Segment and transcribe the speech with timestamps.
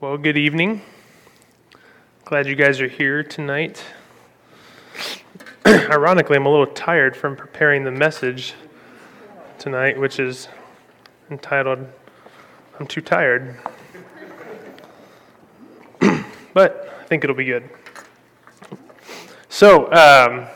[0.00, 0.80] Well, good evening.
[2.24, 3.84] Glad you guys are here tonight.
[5.66, 8.54] Ironically, I'm a little tired from preparing the message
[9.58, 10.48] tonight, which is
[11.30, 11.86] entitled,
[12.78, 13.58] I'm Too Tired.
[16.54, 17.68] but I think it'll be good.
[19.50, 20.46] So, um,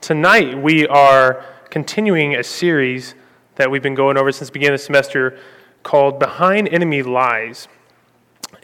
[0.00, 3.14] tonight we are continuing a series
[3.54, 5.38] that we've been going over since the beginning of the semester
[5.84, 7.68] called Behind Enemy Lies.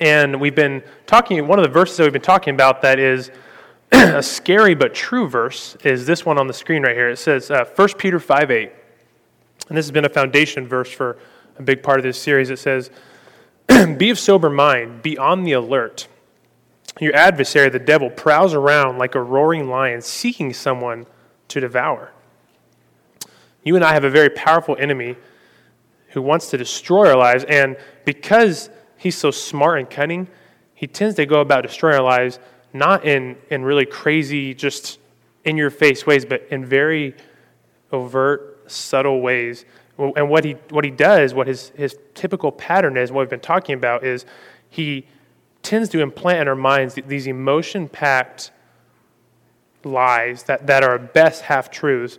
[0.00, 3.30] And we've been talking, one of the verses that we've been talking about that is
[3.92, 7.10] a scary but true verse is this one on the screen right here.
[7.10, 8.72] It says uh, 1 Peter 5 8.
[9.68, 11.18] And this has been a foundation verse for
[11.58, 12.48] a big part of this series.
[12.48, 12.90] It says,
[13.98, 16.08] Be of sober mind, be on the alert.
[16.98, 21.06] Your adversary, the devil, prowls around like a roaring lion seeking someone
[21.48, 22.12] to devour.
[23.62, 25.16] You and I have a very powerful enemy
[26.08, 30.28] who wants to destroy our lives, and because he's so smart and cunning,
[30.74, 32.38] he tends to go about destroying our lives
[32.72, 34.98] not in, in really crazy, just
[35.44, 37.14] in your face ways, but in very
[37.92, 39.64] overt, subtle ways.
[39.98, 43.40] And what he, what he does, what his, his typical pattern is, what we've been
[43.40, 44.26] talking about, is
[44.68, 45.06] he
[45.62, 48.50] tends to implant in our minds these emotion packed
[49.82, 52.18] lies that, that are best half truths.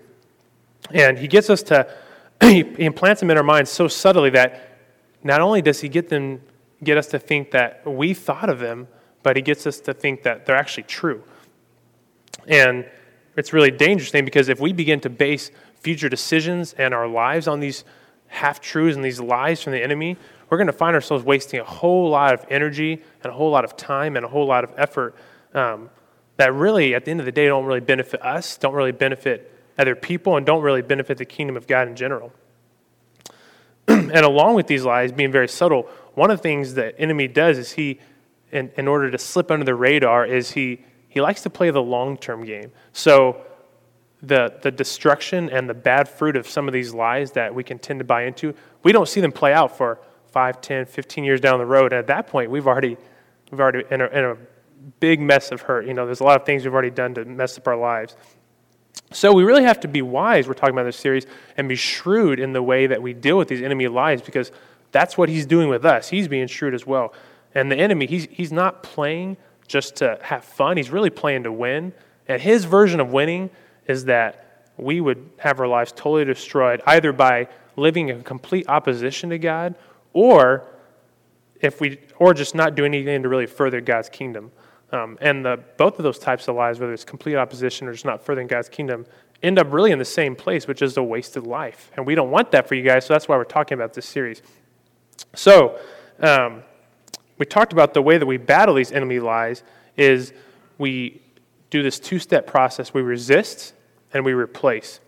[0.89, 1.93] And he gets us to,
[2.41, 4.79] he implants them in our minds so subtly that
[5.23, 6.41] not only does he get them
[6.83, 8.87] get us to think that we thought of them,
[9.23, 11.23] but he gets us to think that they're actually true.
[12.47, 12.85] And
[13.37, 17.47] it's really dangerous thing because if we begin to base future decisions and our lives
[17.47, 17.83] on these
[18.27, 20.17] half truths and these lies from the enemy,
[20.49, 23.63] we're going to find ourselves wasting a whole lot of energy and a whole lot
[23.63, 25.15] of time and a whole lot of effort
[25.53, 25.89] um,
[26.37, 29.53] that really, at the end of the day, don't really benefit us, don't really benefit
[29.77, 32.33] other people, and don't really benefit the kingdom of God in general.
[33.87, 37.57] and along with these lies being very subtle, one of the things the enemy does
[37.57, 37.99] is he,
[38.51, 41.81] in, in order to slip under the radar, is he, he likes to play the
[41.81, 42.71] long term game.
[42.93, 43.41] So
[44.21, 47.79] the, the destruction and the bad fruit of some of these lies that we can
[47.79, 51.41] tend to buy into, we don't see them play out for 5, 10, 15 years
[51.41, 51.93] down the road.
[51.93, 52.97] At that point, we've already,
[53.49, 54.37] we've already in a, in a
[54.99, 55.85] big mess of hurt.
[55.85, 58.15] You know, there's a lot of things we've already done to mess up our lives.
[59.11, 61.25] So we really have to be wise, we're talking about this series,
[61.57, 64.51] and be shrewd in the way that we deal with these enemy lies because
[64.91, 66.09] that's what he's doing with us.
[66.09, 67.13] He's being shrewd as well.
[67.53, 69.37] And the enemy, he's, he's not playing
[69.67, 71.93] just to have fun, he's really playing to win.
[72.27, 73.49] And his version of winning
[73.87, 79.29] is that we would have our lives totally destroyed either by living in complete opposition
[79.29, 79.75] to God
[80.13, 80.65] or
[81.61, 84.51] if we or just not do anything to really further God's kingdom.
[84.91, 88.03] Um, and the, both of those types of lives, whether it's complete opposition or just
[88.03, 89.05] not furthering God's kingdom,
[89.41, 91.91] end up really in the same place, which is a wasted life.
[91.95, 94.05] And we don't want that for you guys, so that's why we're talking about this
[94.05, 94.41] series.
[95.35, 95.79] So,
[96.19, 96.63] um,
[97.37, 99.63] we talked about the way that we battle these enemy lies
[99.97, 100.31] is
[100.77, 101.21] we
[101.71, 102.93] do this two step process.
[102.93, 103.73] We resist
[104.13, 104.99] and we replace.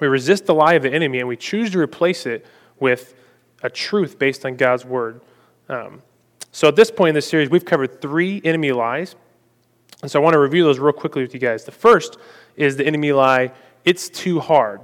[0.00, 2.46] We resist the lie of the enemy and we choose to replace it
[2.78, 3.14] with
[3.62, 5.22] a truth based on God's word.
[5.68, 6.02] Um,
[6.52, 9.14] so, at this point in this series, we've covered three enemy lies.
[10.02, 11.64] And so, I want to review those real quickly with you guys.
[11.64, 12.18] The first
[12.56, 13.52] is the enemy lie,
[13.84, 14.80] it's too hard.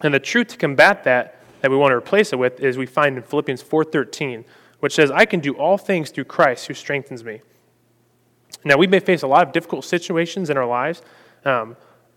[0.00, 2.86] And the truth to combat that that we want to replace it with is we
[2.86, 4.44] find in Philippians 4:13,
[4.80, 7.40] which says, "I can do all things through Christ who strengthens me."
[8.64, 11.02] Now we may face a lot of difficult situations in our lives,
[11.44, 11.76] um,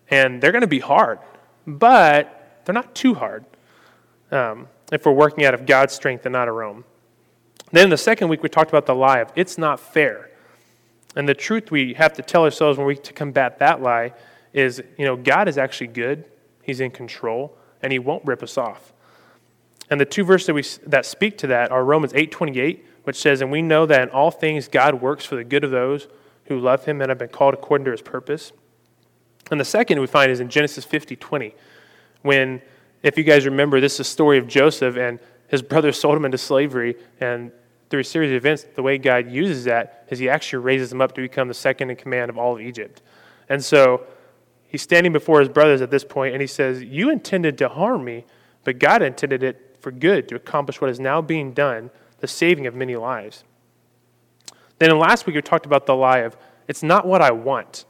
[0.10, 1.20] and they're going to be hard,
[1.66, 3.46] but they're not too hard
[4.32, 6.84] um, if we're working out of God's strength and not our own.
[7.72, 10.30] Then the second week we talked about the lie of it's not fair,
[11.16, 14.14] and the truth we have to tell ourselves when we to combat that lie
[14.54, 16.26] is, you know, God is actually good,
[16.64, 18.94] He's in control, and He won't rip us off.
[19.90, 23.42] And the two verses that, we, that speak to that are Romans 8.28, which says,
[23.42, 26.08] And we know that in all things God works for the good of those
[26.46, 28.52] who love him and have been called according to his purpose.
[29.52, 31.54] And the second we find is in Genesis 50.20,
[32.24, 32.62] when,
[33.04, 36.26] if you guys remember, this is a story of Joseph and his brothers sold him
[36.26, 36.96] into slavery.
[37.20, 37.52] And
[37.90, 41.02] through a series of events, the way God uses that is he actually raises him
[41.02, 43.02] up to become the second in command of all of Egypt.
[43.50, 44.06] And so
[44.68, 48.04] he's standing before his brothers at this point, and he says, You intended to harm
[48.04, 48.26] me,
[48.64, 52.66] but God intended it for good to accomplish what is now being done, the saving
[52.66, 53.44] of many lives.
[54.80, 56.36] Then in last week, we talked about the lie of,
[56.68, 57.86] it's not what I want.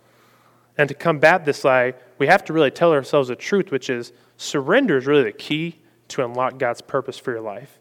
[0.77, 4.11] And to combat this lie, we have to really tell ourselves the truth, which is
[4.35, 5.77] surrender is really the key
[6.09, 7.79] to unlock God's purpose for your life.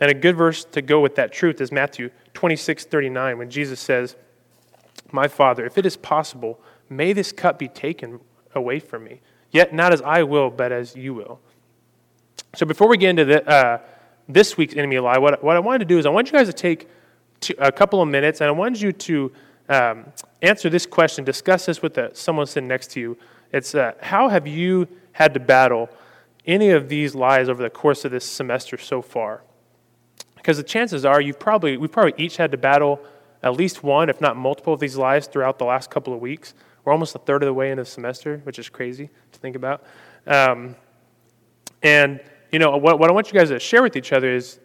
[0.00, 3.78] And a good verse to go with that truth is Matthew 26 39, when Jesus
[3.78, 4.16] says,
[5.12, 8.18] My Father, if it is possible, may this cup be taken
[8.56, 9.20] away from me.
[9.52, 11.38] Yet not as I will, but as you will.
[12.56, 13.78] So before we get into the, uh,
[14.26, 16.46] this week's enemy lie, what, what I wanted to do is I want you guys
[16.46, 16.88] to take
[17.58, 19.32] a couple of minutes, and I wanted you to
[19.68, 20.06] um,
[20.40, 23.18] answer this question, discuss this with the, someone sitting next to you.
[23.52, 25.90] It's uh, how have you had to battle
[26.46, 29.42] any of these lies over the course of this semester so far?
[30.36, 33.00] Because the chances are you've probably, we've probably each had to battle
[33.42, 36.54] at least one, if not multiple, of these lies throughout the last couple of weeks.
[36.86, 39.56] We're almost a third of the way into the semester, which is crazy to think
[39.56, 39.84] about.
[40.26, 40.74] Um,
[41.82, 42.18] and,
[42.52, 44.60] you know, what, what I want you guys to share with each other is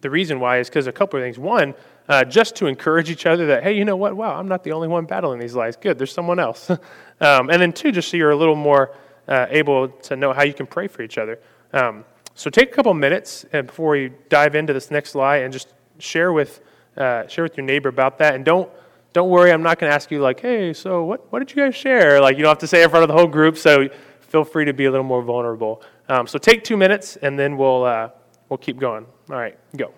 [0.00, 1.38] the reason why is because a couple of things.
[1.38, 1.74] One,
[2.08, 4.16] uh, just to encourage each other that, hey, you know what?
[4.16, 5.76] Wow, I'm not the only one battling these lies.
[5.76, 6.70] Good, there's someone else.
[7.20, 8.94] um, and then two, just so you're a little more
[9.26, 11.40] uh, able to know how you can pray for each other.
[11.72, 12.04] Um,
[12.34, 15.72] so take a couple minutes uh, before we dive into this next lie and just
[15.98, 16.60] share with,
[16.96, 18.34] uh, share with your neighbor about that.
[18.34, 18.70] And don't,
[19.12, 21.64] don't worry, I'm not going to ask you, like, hey, so what, what did you
[21.64, 22.20] guys share?
[22.20, 23.88] Like, you don't have to say in front of the whole group, so
[24.20, 25.82] feel free to be a little more vulnerable.
[26.08, 28.10] Um, so take two minutes, and then we'll, uh,
[28.48, 29.06] we'll keep going.
[29.28, 29.92] All right, go.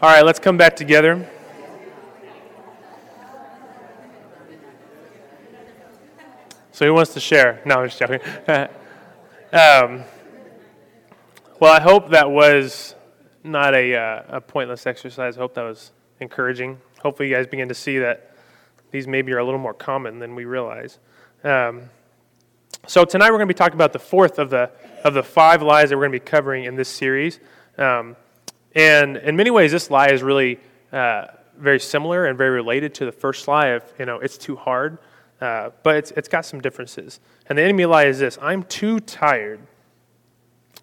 [0.00, 1.28] All right, let's come back together.
[6.72, 7.60] So who wants to share?
[7.66, 8.20] No, I'm just joking.
[9.52, 10.04] um,
[11.58, 12.94] well, I hope that was
[13.42, 15.36] not a, uh, a pointless exercise.
[15.36, 16.78] I hope that was encouraging.
[17.02, 18.36] Hopefully, you guys begin to see that
[18.92, 21.00] these maybe are a little more common than we realize.
[21.42, 21.90] Um,
[22.86, 24.70] so tonight we're going to be talking about the fourth of the
[25.04, 27.38] of the five lies that we're going to be covering in this series.
[27.76, 28.16] Um,
[28.74, 30.58] and in many ways, this lie is really
[30.92, 31.26] uh,
[31.56, 34.98] very similar and very related to the first lie of, you know, it's too hard,
[35.40, 37.20] uh, but it's, it's got some differences.
[37.46, 39.60] And the enemy lie is this I'm too tired.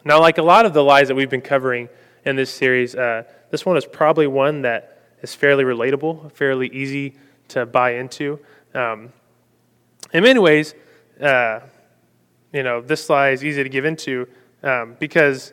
[0.03, 1.89] Now, like a lot of the lies that we've been covering
[2.25, 7.15] in this series, uh, this one is probably one that is fairly relatable, fairly easy
[7.49, 8.39] to buy into.
[8.73, 9.11] Um,
[10.13, 10.75] in many ways,
[11.19, 11.61] uh,
[12.55, 14.27] you know, this lie is easy to give into
[14.63, 15.51] um, because,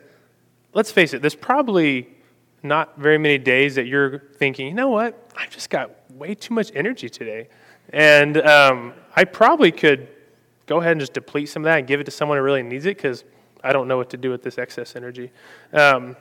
[0.73, 2.07] let's face it, there's probably
[2.63, 6.53] not very many days that you're thinking, you know what, I've just got way too
[6.53, 7.49] much energy today.
[7.89, 10.07] And um, I probably could
[10.65, 12.63] go ahead and just deplete some of that and give it to someone who really
[12.63, 13.25] needs it because
[13.61, 15.29] I don't know what to do with this excess energy.
[15.73, 16.15] Um,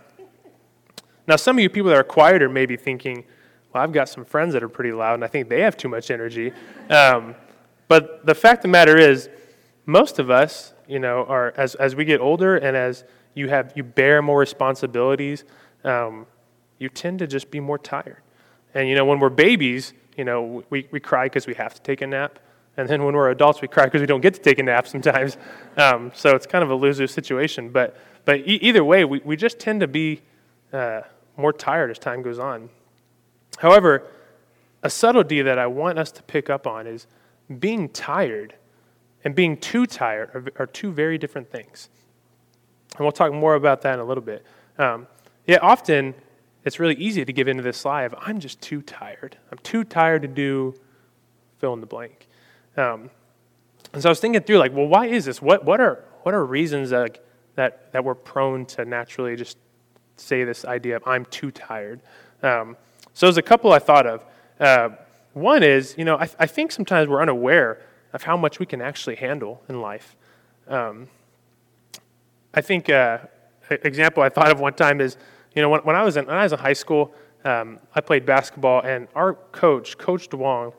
[1.29, 3.23] now, some of you people that are quieter may be thinking,
[3.73, 5.89] well, I've got some friends that are pretty loud and I think they have too
[5.89, 6.53] much energy.
[6.91, 7.37] Um,
[7.87, 9.29] but the fact of the matter is,
[9.87, 13.73] most of us, you know, are as, as we get older and as you have
[13.75, 15.45] you bear more responsibilities,
[15.85, 16.27] um,
[16.79, 18.19] you tend to just be more tired.
[18.75, 21.83] And, you know, when we're babies, you know, we, we cry because we have to
[21.83, 22.39] take a nap.
[22.77, 24.87] And then when we're adults, we cry because we don't get to take a nap
[24.95, 25.37] sometimes.
[25.77, 27.71] Um, so it's kind of a loser situation.
[27.71, 30.23] But, but e- either way, we, we just tend to be
[30.73, 31.03] uh,
[31.37, 32.71] more tired as time goes on.
[33.59, 34.09] However,
[34.83, 37.07] a subtlety that I want us to pick up on is
[37.59, 38.55] being tired
[39.25, 41.89] and being too tired are, are two very different things.
[42.97, 44.45] And we'll talk more about that in a little bit.
[44.79, 45.07] Um,
[45.47, 46.15] yet often,
[46.65, 49.37] it's really easy to give into this lie of, I'm just too tired.
[49.51, 50.75] I'm too tired to do
[51.59, 52.29] fill in the blank.
[52.77, 53.11] Um,
[53.93, 55.43] and so I was thinking through, like, well, why is this?
[55.43, 57.25] What, what, are, what are reasons that,
[57.57, 59.59] that, that we're prone to naturally just
[60.17, 62.01] say this idea of, I'm too tired?
[62.43, 62.77] Um,
[63.15, 64.25] so there's a couple I thought of.
[64.59, 64.91] Uh,
[65.35, 67.81] one is, you know, I, I, think sometimes we're unaware
[68.13, 70.17] of how much we can actually handle in life.
[70.69, 71.09] Um,
[72.55, 73.19] I think uh,
[73.71, 75.17] example I thought of one time is
[75.55, 77.15] you know, when, when, I, was in, when I was in high school,
[77.45, 80.73] um, I played basketball, and our coach, Coach DeWong,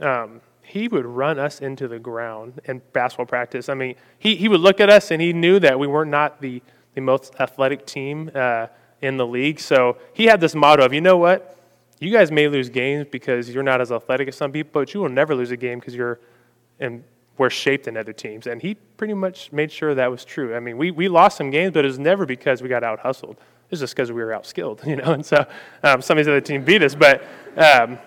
[0.00, 3.68] um, he would run us into the ground in basketball practice.
[3.68, 6.40] I mean, he, he would look at us, and he knew that we were not
[6.40, 6.62] the,
[6.94, 8.68] the most athletic team uh,
[9.00, 9.58] in the league.
[9.58, 11.58] So he had this motto of, you know what?
[11.98, 15.00] You guys may lose games because you're not as athletic as some people, but you
[15.00, 16.20] will never lose a game because you're
[16.80, 17.04] in
[17.38, 18.46] worse shape than other teams.
[18.46, 20.54] And he pretty much made sure that was true.
[20.54, 23.00] I mean, we, we lost some games, but it was never because we got out
[23.00, 25.12] hustled It was just because we were outskilled, you know.
[25.12, 25.46] And so
[25.82, 27.24] um, some of these other teams beat us, but
[27.56, 27.98] um,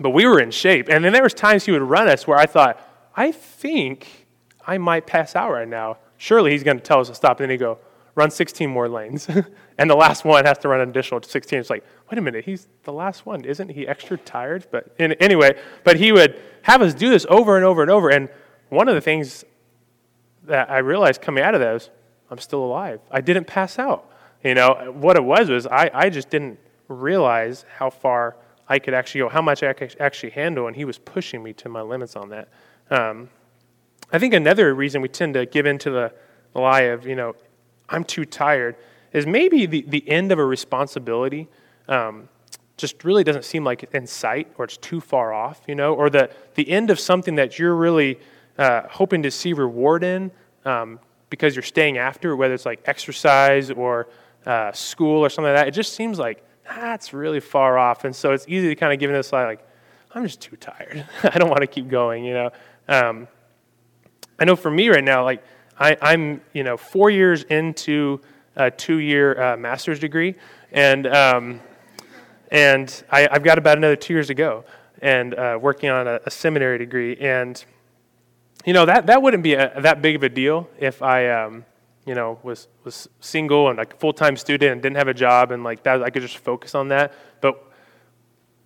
[0.00, 0.88] but we were in shape.
[0.88, 2.80] And then there was times he would run us where I thought,
[3.14, 4.26] I think
[4.66, 5.98] I might pass out right now.
[6.16, 7.40] Surely he's going to tell us to stop.
[7.40, 7.78] And then he'd go,
[8.14, 9.28] run 16 more lanes.
[9.78, 11.58] and the last one has to run an additional 16.
[11.58, 13.44] It's like, wait a minute, he's the last one.
[13.44, 14.66] Isn't he extra tired?
[14.70, 18.10] But in, anyway, but he would have us do this over and over and over.
[18.10, 18.28] And
[18.68, 19.44] one of the things
[20.44, 21.90] that I realized coming out of that was,
[22.30, 23.00] I'm still alive.
[23.10, 24.08] I didn't pass out.
[24.42, 28.36] You know, what it was was I, I just didn't realize how far
[28.68, 31.52] I could actually go, how much I could actually handle, and he was pushing me
[31.54, 32.48] to my limits on that.
[32.90, 33.28] Um,
[34.12, 36.12] I think another reason we tend to give into the
[36.54, 37.34] lie of, you know,
[37.92, 38.76] I'm too tired
[39.12, 41.48] is maybe the, the end of a responsibility
[41.88, 42.28] um,
[42.76, 46.10] just really doesn't seem like in sight or it's too far off, you know, or
[46.10, 48.18] the, the end of something that you're really
[48.58, 50.30] uh, hoping to see reward in
[50.64, 50.98] um,
[51.30, 54.08] because you're staying after, whether it's like exercise or
[54.46, 58.04] uh, school or something like that, it just seems like that's really far off.
[58.04, 59.66] And so it's easy to kind of give in this lie, like,
[60.14, 61.06] I'm just too tired.
[61.22, 62.50] I don't want to keep going, you know.
[62.88, 63.28] Um,
[64.38, 65.42] I know for me right now, like,
[65.78, 68.20] I, am you know, four years into
[68.56, 70.34] a two-year uh, master's degree,
[70.70, 71.60] and um,
[72.50, 74.64] and I, have got about another two years to go,
[75.00, 77.62] and uh, working on a, a, seminary degree, and
[78.64, 81.64] you know that that wouldn't be a, that big of a deal if I um,
[82.06, 85.50] you know was was single and like a full-time student and didn't have a job
[85.50, 87.72] and like that I could just focus on that, but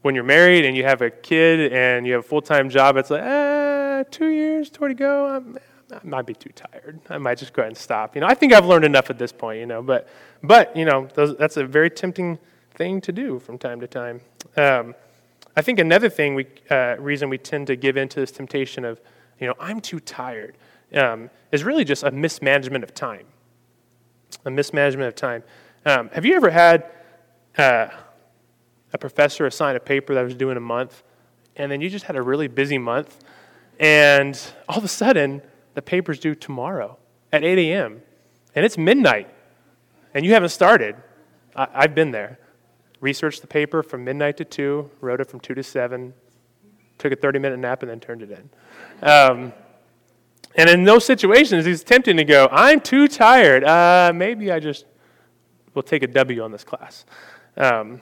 [0.02, 3.10] when you're married and you have a kid and you have a full-time job, it's
[3.10, 5.26] like, eh, two years, two to go.
[5.26, 5.58] I'm,
[5.93, 7.00] I might be too tired.
[7.09, 8.14] I might just go ahead and stop.
[8.14, 9.61] You know, I think I've learned enough at this point.
[9.61, 10.09] You know, but
[10.43, 12.38] but you know, those, that's a very tempting
[12.75, 14.21] thing to do from time to time.
[14.57, 14.95] Um,
[15.57, 19.00] I think another thing we uh, reason we tend to give into this temptation of
[19.40, 20.57] you know I'm too tired
[20.95, 23.26] um, is really just a mismanagement of time.
[24.45, 25.45] A mismanagement of time.
[25.85, 26.90] Um, have you ever had
[27.57, 27.88] uh,
[28.93, 31.05] a professor assign a paper that was due in a month,
[31.55, 33.25] and then you just had a really busy month,
[33.78, 34.38] and
[34.69, 35.43] all of a sudden
[35.76, 36.97] the paper's due tomorrow
[37.30, 38.00] at 8 a.m.,
[38.54, 39.28] and it's midnight,
[40.14, 40.97] and you haven't started.
[41.54, 42.38] I, I've been there.
[43.00, 46.14] Researched the paper from midnight to 2, wrote it from 2 to 7,
[46.97, 48.49] took a 30 minute nap, and then turned it in.
[49.06, 49.52] Um,
[50.54, 53.62] and in those situations, it's tempting to go, I'm too tired.
[53.62, 54.87] Uh, maybe I just
[55.75, 57.04] will take a W on this class.
[57.59, 58.00] Um,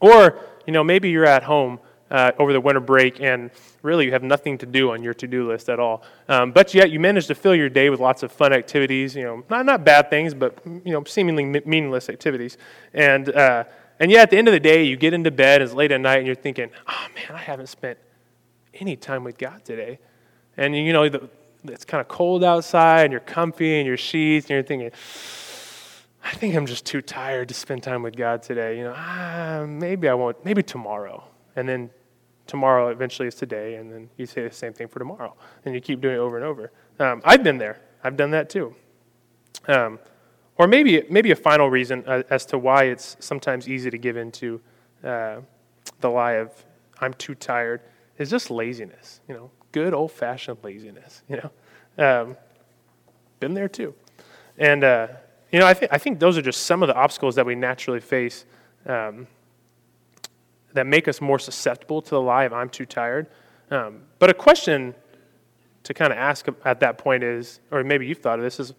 [0.00, 1.80] or, you know, maybe you're at home
[2.12, 3.50] uh, over the winter break, and
[3.80, 6.02] really you have nothing to do on your to-do list at all.
[6.28, 9.16] Um, but yet you manage to fill your day with lots of fun activities.
[9.16, 12.58] You know, not not bad things, but you know, seemingly meaningless activities.
[12.92, 13.64] And uh,
[13.98, 15.62] and yet at the end of the day, you get into bed.
[15.62, 17.98] It's late at night, and you're thinking, "Oh man, I haven't spent
[18.74, 19.98] any time with God today."
[20.58, 21.30] And you know, the,
[21.64, 24.90] it's kind of cold outside, and you're comfy in your sheets, and you're thinking.
[26.24, 28.78] I think I'm just too tired to spend time with God today.
[28.78, 30.44] You know, ah, maybe I won't.
[30.44, 31.24] Maybe tomorrow.
[31.56, 31.90] And then
[32.46, 35.34] tomorrow eventually is today, and then you say the same thing for tomorrow,
[35.64, 36.72] and you keep doing it over and over.
[36.98, 37.80] Um, I've been there.
[38.04, 38.74] I've done that too.
[39.68, 39.98] Um,
[40.58, 44.16] or maybe maybe a final reason uh, as to why it's sometimes easy to give
[44.16, 44.60] into
[45.02, 45.36] uh,
[46.00, 46.50] the lie of
[47.00, 47.80] I'm too tired
[48.18, 49.20] is just laziness.
[49.28, 51.22] You know, good old fashioned laziness.
[51.28, 51.50] You know,
[52.04, 52.36] um,
[53.40, 53.94] been there too,
[54.58, 55.08] and uh,
[55.50, 57.54] you know I think I think those are just some of the obstacles that we
[57.54, 58.44] naturally face.
[58.86, 59.26] Um,
[60.74, 63.26] that make us more susceptible to the lie of I'm too tired.
[63.70, 64.94] Um, but a question
[65.84, 68.74] to kind of ask at that point is, or maybe you've thought of this, is,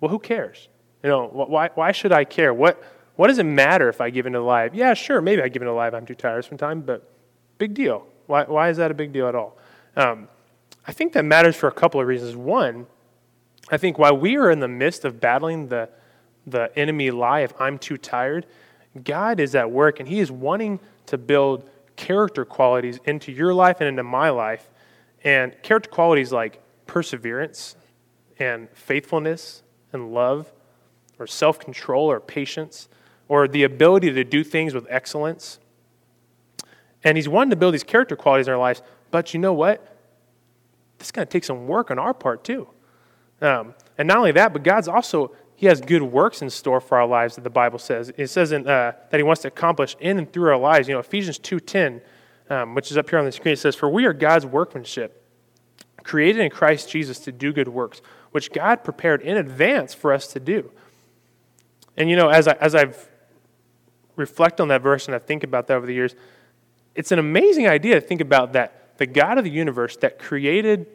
[0.00, 0.68] well, who cares?
[1.02, 2.52] You know, why, why should I care?
[2.52, 2.82] What,
[3.16, 4.70] what does it matter if I give into the lie?
[4.72, 7.10] Yeah, sure, maybe I give into the lie I'm too tired sometimes, but
[7.58, 8.06] big deal.
[8.26, 9.56] Why, why is that a big deal at all?
[9.96, 10.28] Um,
[10.86, 12.36] I think that matters for a couple of reasons.
[12.36, 12.86] One,
[13.70, 15.88] I think while we are in the midst of battling the,
[16.46, 18.46] the enemy lie of I'm too tired,
[19.02, 23.80] God is at work and He is wanting to build character qualities into your life
[23.80, 24.68] and into my life.
[25.24, 27.76] And character qualities like perseverance
[28.38, 30.52] and faithfulness and love
[31.18, 32.88] or self control or patience
[33.28, 35.58] or the ability to do things with excellence.
[37.02, 39.96] And he's wanting to build these character qualities in our lives, but you know what?
[40.98, 42.68] This is going to take some work on our part too.
[43.40, 46.98] Um, and not only that, but God's also he has good works in store for
[46.98, 48.12] our lives that the Bible says.
[48.16, 50.86] It says in, uh, that he wants to accomplish in and through our lives.
[50.86, 52.02] You know, Ephesians 2.10,
[52.50, 55.24] um, which is up here on the screen, it says, For we are God's workmanship,
[56.04, 60.26] created in Christ Jesus to do good works, which God prepared in advance for us
[60.28, 60.70] to do.
[61.96, 63.08] And, you know, as, I, as I've
[64.14, 66.14] reflect on that verse and I think about that over the years,
[66.94, 70.86] it's an amazing idea to think about that the God of the universe that created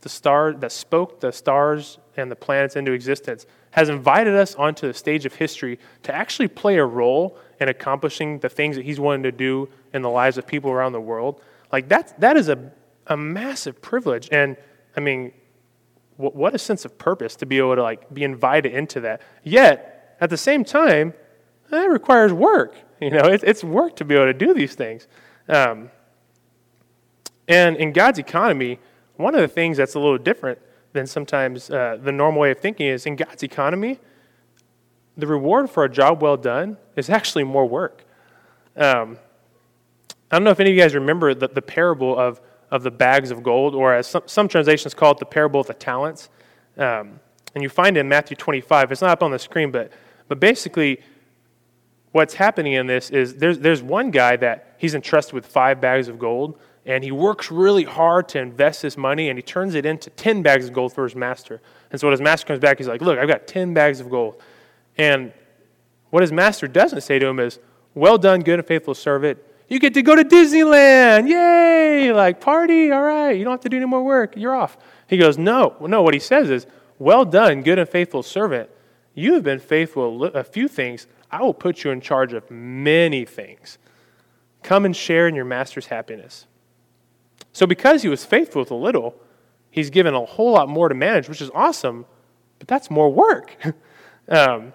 [0.00, 4.86] the star that spoke the stars and the planets into existence, has invited us onto
[4.86, 8.98] the stage of history to actually play a role in accomplishing the things that he's
[8.98, 11.40] wanting to do in the lives of people around the world.
[11.72, 12.72] Like that, that is a,
[13.06, 14.28] a massive privilege.
[14.32, 14.56] And
[14.96, 15.32] I mean,
[16.16, 19.20] what, what a sense of purpose to be able to like be invited into that.
[19.42, 21.12] Yet, at the same time,
[21.70, 22.76] it requires work.
[23.00, 25.06] You know, it, it's work to be able to do these things.
[25.48, 25.90] Um,
[27.46, 28.78] and in God's economy,
[29.16, 30.58] one of the things that's a little different
[30.92, 33.98] than sometimes uh, the normal way of thinking is in God's economy,
[35.16, 38.04] the reward for a job well done is actually more work.
[38.76, 39.18] Um,
[40.30, 42.90] I don't know if any of you guys remember the, the parable of, of the
[42.90, 46.28] bags of gold, or as some, some translations call it, the parable of the talents.
[46.76, 47.20] Um,
[47.54, 48.92] and you find it in Matthew 25.
[48.92, 49.90] It's not up on the screen, but,
[50.28, 51.00] but basically,
[52.12, 56.08] what's happening in this is there's, there's one guy that he's entrusted with five bags
[56.08, 59.84] of gold, and he works really hard to invest his money and he turns it
[59.84, 61.60] into 10 bags of gold for his master.
[61.90, 64.08] And so when his master comes back, he's like, Look, I've got 10 bags of
[64.08, 64.40] gold.
[64.96, 65.32] And
[66.10, 67.58] What his master doesn't say to him is,
[67.94, 69.40] Well done, good and faithful servant.
[69.68, 71.28] You get to go to Disneyland.
[71.28, 72.12] Yay!
[72.12, 72.92] Like, party.
[72.92, 73.32] All right.
[73.32, 74.36] You don't have to do any more work.
[74.36, 74.78] You're off.
[75.08, 75.74] He goes, No.
[75.80, 76.66] No, what he says is,
[77.00, 78.70] Well done, good and faithful servant.
[79.12, 81.08] You have been faithful a few things.
[81.32, 83.78] I will put you in charge of many things.
[84.62, 86.46] Come and share in your master's happiness.
[87.56, 89.14] So, because he was faithful with a little,
[89.70, 92.04] he's given a whole lot more to manage, which is awesome,
[92.58, 93.56] but that's more work.
[94.28, 94.74] um,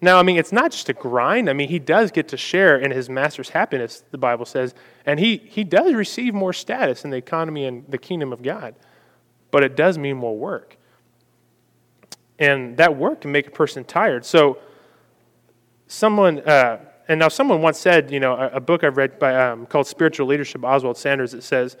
[0.00, 1.48] now, I mean, it's not just a grind.
[1.48, 4.74] I mean, he does get to share in his master's happiness, the Bible says,
[5.06, 8.74] and he, he does receive more status in the economy and the kingdom of God,
[9.52, 10.78] but it does mean more work.
[12.40, 14.24] And that work can make a person tired.
[14.24, 14.58] So,
[15.86, 19.32] someone, uh, and now someone once said, you know, a, a book I've read by,
[19.36, 21.76] um, called Spiritual Leadership, Oswald Sanders, it says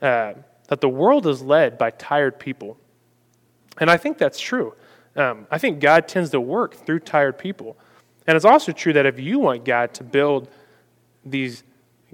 [0.00, 0.34] uh,
[0.68, 2.76] that the world is led by tired people.
[3.78, 4.74] And I think that's true.
[5.16, 7.76] Um, I think God tends to work through tired people.
[8.26, 10.48] And it's also true that if you want God to build
[11.24, 11.62] these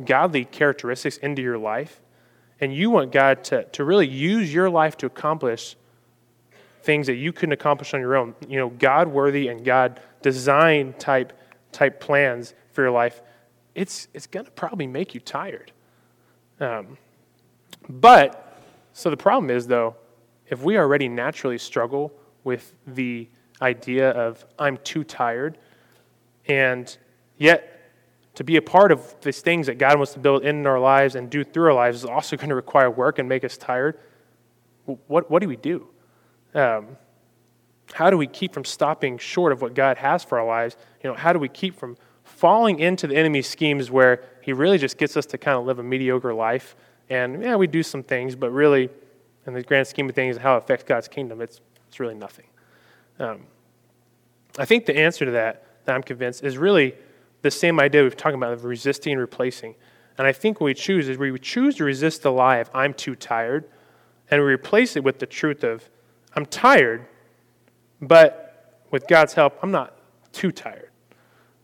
[0.05, 2.01] godly characteristics into your life,
[2.61, 5.77] and you want God to, to really use your life to accomplish
[6.83, 10.99] things that you couldn't accomplish on your own, you know, God worthy and God designed
[10.99, 11.33] type,
[11.73, 13.21] type plans for your life,
[13.75, 15.73] it's, it's going to probably make you tired.
[16.61, 16.97] Um,
[17.89, 18.59] but,
[18.93, 19.97] so the problem is, though,
[20.49, 22.13] if we already naturally struggle
[22.45, 23.29] with the
[23.63, 25.59] idea of I'm too tired,
[26.47, 26.97] and
[27.39, 27.75] yet
[28.35, 31.15] to be a part of these things that God wants to build in our lives
[31.15, 33.99] and do through our lives is also going to require work and make us tired.
[34.85, 35.89] What, what do we do?
[36.55, 36.97] Um,
[37.93, 40.77] how do we keep from stopping short of what God has for our lives?
[41.03, 44.79] You know, how do we keep from falling into the enemy's schemes where he really
[44.79, 46.77] just gets us to kind of live a mediocre life?
[47.11, 48.89] And yeah, we do some things, but really,
[49.47, 52.47] in the grand scheme of things, how it affects God's kingdom, it's it's really nothing.
[53.19, 53.43] Um,
[54.59, 56.95] I think the answer to that, that I'm convinced, is really
[57.43, 59.75] the same idea we've talking about of resisting and replacing.
[60.17, 62.95] And I think what we choose is we choose to resist the lie of I'm
[62.95, 63.69] too tired,
[64.31, 65.89] and we replace it with the truth of
[66.35, 67.07] I'm tired,
[68.01, 69.97] but with God's help, I'm not
[70.33, 70.91] too tired.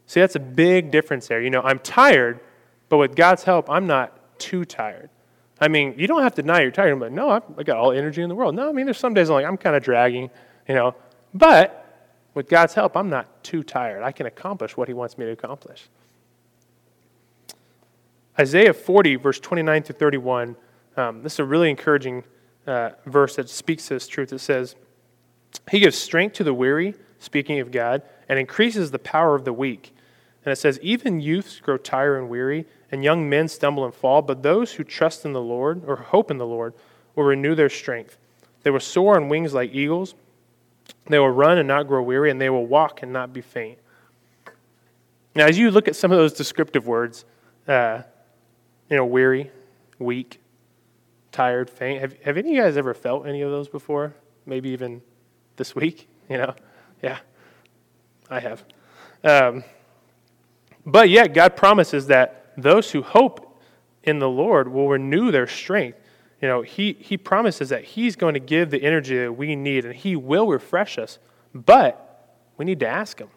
[0.07, 1.41] See, that's a big difference there.
[1.41, 2.41] You know, I'm tired,
[2.89, 5.11] but with God's help, I'm not too tired.
[5.61, 7.03] I mean, you don't have to deny you're tired.
[7.03, 8.55] I'm no, I've, I got all energy in the world.
[8.55, 10.31] No, I mean, there's some days I'm like, I'm kind of dragging,
[10.67, 10.95] you know.
[11.35, 11.87] But
[12.35, 14.03] with God's help, I'm not too tired.
[14.03, 15.89] I can accomplish what He wants me to accomplish.
[18.39, 20.57] Isaiah 40, verse 29 to 31,
[20.97, 22.25] um, this is a really encouraging
[22.67, 24.33] uh, verse that speaks to this truth.
[24.33, 24.77] It says,
[25.71, 29.53] He gives strength to the weary, speaking of God, and increases the power of the
[29.53, 29.95] weak.
[30.45, 34.23] And it says, Even youths grow tired and weary and young men stumble and fall,
[34.23, 36.75] but those who trust in the Lord or hope in the Lord
[37.15, 38.19] will renew their strength.
[38.63, 40.15] They will soar on wings like eagles.
[41.07, 43.79] They will run and not grow weary, and they will walk and not be faint.
[45.35, 47.25] Now, as you look at some of those descriptive words,
[47.69, 48.03] uh,
[48.89, 49.51] you know, weary,
[49.99, 50.41] weak,
[51.31, 54.15] tired, faint, have, have any of you guys ever felt any of those before?
[54.47, 55.01] Maybe even
[55.57, 56.55] this week, you know?
[57.03, 57.19] Yeah,
[58.29, 58.65] I have.
[59.23, 59.65] Um,
[60.87, 63.61] but yet, God promises that those who hope
[64.03, 65.99] in the Lord will renew their strength.
[66.41, 69.85] You know, he, he promises that He's going to give the energy that we need
[69.85, 71.19] and He will refresh us,
[71.55, 73.29] but we need to ask Him.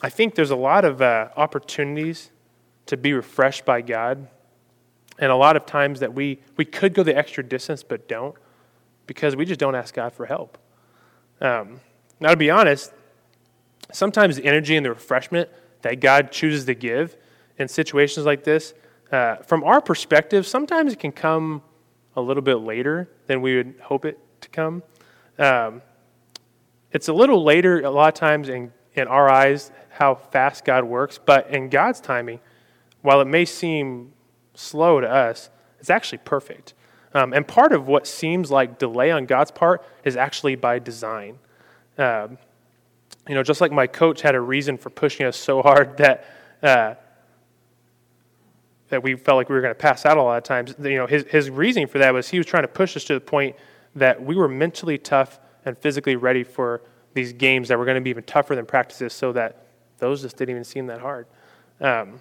[0.00, 2.30] I think there's a lot of uh, opportunities
[2.86, 4.28] to be refreshed by God,
[5.18, 8.34] and a lot of times that we, we could go the extra distance but don't
[9.08, 10.56] because we just don't ask God for help.
[11.40, 11.80] Um,
[12.20, 12.92] now, to be honest,
[13.92, 15.48] sometimes the energy and the refreshment
[15.82, 17.16] that God chooses to give
[17.58, 18.74] in situations like this,
[19.10, 21.62] uh, from our perspective, sometimes it can come
[22.16, 24.82] a little bit later than we would hope it to come.
[25.38, 25.82] Um,
[26.92, 30.84] it's a little later a lot of times in, in our eyes how fast God
[30.84, 32.40] works, but in God's timing,
[33.02, 34.12] while it may seem
[34.54, 36.74] slow to us, it's actually perfect.
[37.14, 41.38] Um, and part of what seems like delay on God's part is actually by design.
[41.96, 42.38] Um,
[43.28, 46.24] you know, just like my coach had a reason for pushing us so hard that
[46.62, 46.94] uh,
[48.88, 50.74] that we felt like we were going to pass out a lot of times.
[50.78, 53.14] You know, his his reasoning for that was he was trying to push us to
[53.14, 53.54] the point
[53.94, 56.82] that we were mentally tough and physically ready for
[57.14, 59.66] these games that were going to be even tougher than practices, so that
[59.98, 61.26] those just didn't even seem that hard.
[61.80, 62.20] Um,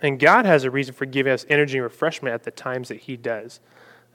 [0.00, 3.00] and God has a reason for giving us energy and refreshment at the times that
[3.00, 3.60] He does.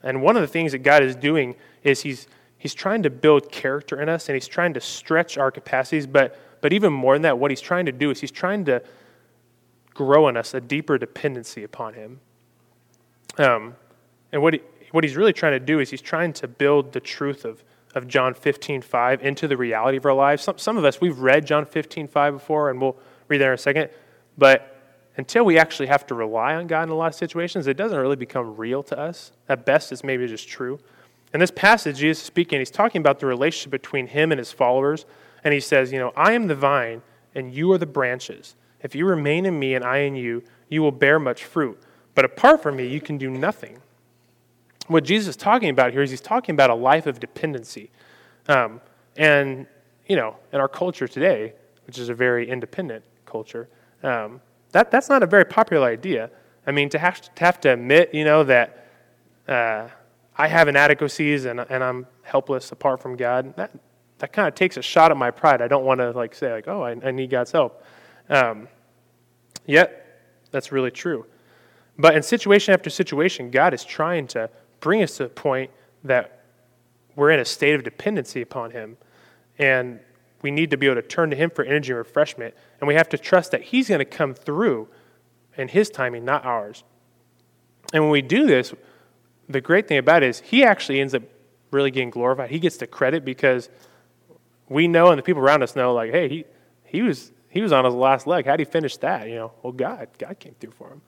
[0.02, 2.26] And one of the things that God is doing is He's
[2.60, 6.38] He's trying to build character in us and he's trying to stretch our capacities, but,
[6.60, 8.82] but even more than that, what he's trying to do is he's trying to
[9.94, 12.20] grow in us a deeper dependency upon him.
[13.38, 13.76] Um,
[14.30, 17.00] and what, he, what he's really trying to do is he's trying to build the
[17.00, 20.42] truth of, of John 15, 5 into the reality of our lives.
[20.42, 23.54] Some, some of us, we've read John 15, 5 before, and we'll read that in
[23.54, 23.88] a second.
[24.36, 24.76] But
[25.16, 27.98] until we actually have to rely on God in a lot of situations, it doesn't
[27.98, 29.32] really become real to us.
[29.48, 30.78] At best, it's maybe just true.
[31.32, 34.50] In this passage, Jesus is speaking, he's talking about the relationship between him and his
[34.52, 35.06] followers.
[35.44, 37.02] And he says, You know, I am the vine,
[37.34, 38.56] and you are the branches.
[38.82, 41.78] If you remain in me and I in you, you will bear much fruit.
[42.14, 43.78] But apart from me, you can do nothing.
[44.88, 47.90] What Jesus is talking about here is he's talking about a life of dependency.
[48.48, 48.80] Um,
[49.16, 49.66] and,
[50.08, 51.52] you know, in our culture today,
[51.86, 53.68] which is a very independent culture,
[54.02, 54.40] um,
[54.72, 56.30] that, that's not a very popular idea.
[56.66, 58.86] I mean, to have to, to, have to admit, you know, that
[59.46, 59.88] uh,
[60.40, 63.72] I have inadequacies and, and I'm helpless apart from God, that,
[64.20, 65.60] that kind of takes a shot at my pride.
[65.60, 67.84] I don't want to like say like, oh, I, I need God's help.
[68.30, 68.66] Um,
[69.66, 71.26] yet, that's really true.
[71.98, 74.48] But in situation after situation, God is trying to
[74.80, 75.70] bring us to a point
[76.04, 76.40] that
[77.16, 78.96] we're in a state of dependency upon Him.
[79.58, 80.00] And
[80.40, 82.54] we need to be able to turn to Him for energy and refreshment.
[82.80, 84.88] And we have to trust that He's going to come through
[85.58, 86.82] in His timing, not ours.
[87.92, 88.72] And when we do this,
[89.50, 91.22] the great thing about it is He actually ends up
[91.70, 92.50] really getting glorified.
[92.50, 93.68] He gets the credit because
[94.68, 96.44] we know and the people around us know, like, hey, he,
[96.84, 98.46] he, was, he was on his last leg.
[98.46, 99.28] How'd he finish that?
[99.28, 101.02] You know, well, God, God came through for him.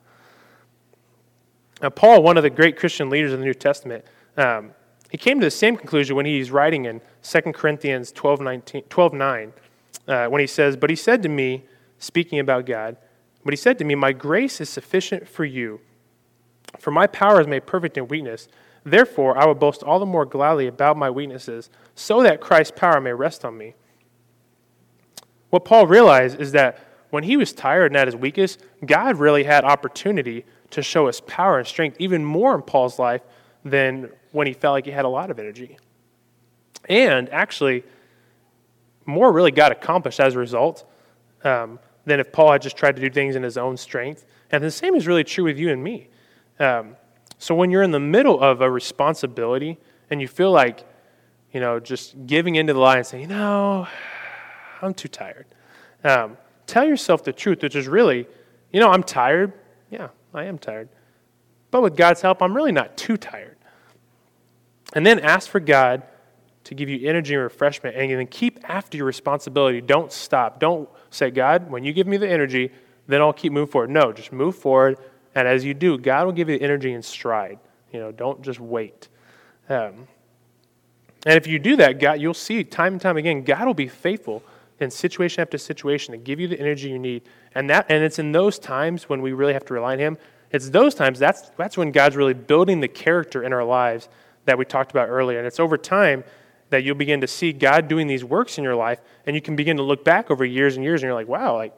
[1.80, 4.04] Now, Paul, one of the great Christian leaders of the New Testament,
[4.36, 4.72] um,
[5.10, 9.12] he came to the same conclusion when he's writing in 2 Corinthians 12, 19, 12
[9.12, 9.52] 9,
[10.08, 11.64] uh, when he says, But he said to me,
[11.98, 12.96] speaking about God,
[13.44, 15.80] but he said to me, My grace is sufficient for you,
[16.78, 18.48] for my power is made perfect in weakness.
[18.84, 23.00] Therefore, I will boast all the more gladly about my weaknesses, so that Christ's power
[23.00, 23.74] may rest on me.
[25.50, 26.78] What Paul realized is that
[27.10, 31.20] when he was tired and at his weakest, God really had opportunity to show his
[31.20, 33.20] power and strength even more in Paul's life
[33.64, 35.76] than when he felt like he had a lot of energy.
[36.88, 37.84] And actually,
[39.04, 40.90] more really got accomplished as a result
[41.44, 44.24] um, than if Paul had just tried to do things in his own strength.
[44.50, 46.08] And the same is really true with you and me.
[46.62, 46.96] Um,
[47.38, 49.78] so when you're in the middle of a responsibility
[50.10, 50.84] and you feel like,
[51.52, 53.88] you know, just giving into the lie and saying, you know,
[54.80, 55.46] I'm too tired.
[56.04, 56.36] Um,
[56.68, 58.28] tell yourself the truth, which is really,
[58.72, 59.52] you know, I'm tired.
[59.90, 60.88] Yeah, I am tired.
[61.72, 63.56] But with God's help, I'm really not too tired.
[64.92, 66.04] And then ask for God
[66.64, 69.80] to give you energy and refreshment, and then keep after your responsibility.
[69.80, 70.60] Don't stop.
[70.60, 72.70] Don't say, God, when you give me the energy,
[73.08, 73.90] then I'll keep moving forward.
[73.90, 74.96] No, just move forward
[75.34, 77.58] and as you do, God will give you energy and stride.
[77.92, 79.08] You know, don't just wait.
[79.68, 80.08] Um,
[81.24, 83.88] and if you do that, God, you'll see time and time again, God will be
[83.88, 84.42] faithful
[84.80, 87.22] in situation after situation to give you the energy you need.
[87.54, 90.18] And that and it's in those times when we really have to rely on Him.
[90.50, 94.08] It's those times that's that's when God's really building the character in our lives
[94.44, 95.38] that we talked about earlier.
[95.38, 96.24] And it's over time
[96.70, 99.54] that you'll begin to see God doing these works in your life, and you can
[99.56, 101.74] begin to look back over years and years, and you're like, wow, like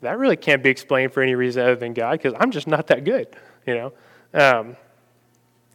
[0.00, 2.86] that really can't be explained for any reason other than God because I'm just not
[2.88, 3.28] that good,
[3.66, 3.92] you know.
[4.34, 4.76] Um,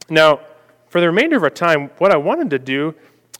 [0.09, 0.39] now,
[0.87, 2.95] for the remainder of our time, what I wanted to do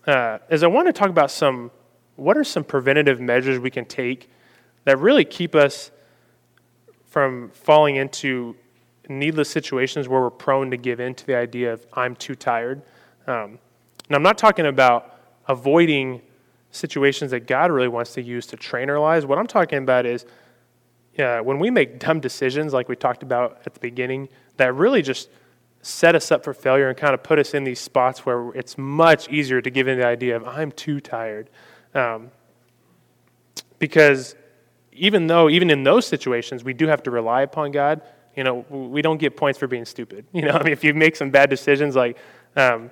[0.08, 1.72] uh, is I want to talk about some
[2.16, 4.30] what are some preventative measures we can take
[4.86, 5.92] that really keep us
[7.06, 8.56] from falling into
[9.10, 12.82] needless situations where we're prone to give in to the idea of I'm too tired.
[13.28, 13.58] Um,
[14.08, 16.22] and I'm not talking about avoiding
[16.72, 19.26] situations that God really wants to use to train our lives.
[19.26, 20.26] What I'm talking about is
[21.16, 25.02] yeah, when we make dumb decisions like we talked about at the beginning, that really
[25.02, 25.30] just
[25.82, 28.78] set us up for failure and kind of put us in these spots where it's
[28.78, 31.50] much easier to give in the idea of I'm too tired.
[31.94, 32.32] Um,
[33.80, 34.36] because
[34.94, 38.02] even though, even in those situations, we do have to rely upon God,
[38.36, 40.26] you know, we don't get points for being stupid.
[40.34, 42.18] You know, I mean, if you make some bad decisions, like,
[42.56, 42.90] um,